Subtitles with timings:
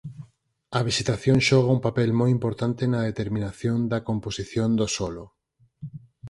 [0.77, 5.25] A vexetación xoga un papel moi importante na determinación da composición do solo.